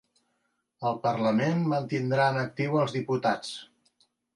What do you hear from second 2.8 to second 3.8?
els diputats